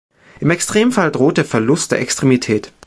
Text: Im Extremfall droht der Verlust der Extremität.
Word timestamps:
Im 0.39 0.49
Extremfall 0.49 1.11
droht 1.11 1.37
der 1.37 1.45
Verlust 1.45 1.91
der 1.91 2.01
Extremität. 2.01 2.73